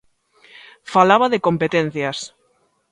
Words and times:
Falaba 0.93 1.27
de 1.33 1.43
competencias. 1.47 2.17